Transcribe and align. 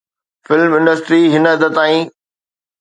film 0.45 0.71
industry 0.77 1.21
هن 1.33 1.43
حد 1.51 1.63
تائين 1.77 2.05